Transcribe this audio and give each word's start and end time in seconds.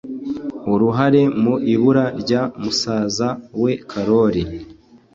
uruhare 0.73 1.21
mu 1.41 1.53
ibura 1.73 2.05
rya 2.21 2.41
musaza 2.61 3.29
we 3.61 3.71
karori 3.89 4.43